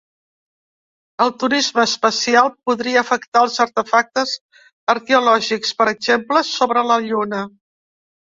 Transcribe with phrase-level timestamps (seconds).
[1.25, 4.33] El turisme espacial podria afectar els artefactes
[4.95, 7.43] arqueològics, per exemple, sobre la Lluna.